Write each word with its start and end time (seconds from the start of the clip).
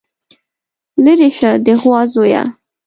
ليرې 1.03 1.29
شه 1.37 1.51
د 1.65 1.67
غوا 1.81 2.01
زويه. 2.13 2.43